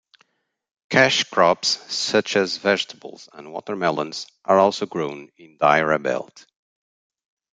[0.89, 6.47] Cash crops such as vegetables and watermelons are also grown in Diara belt.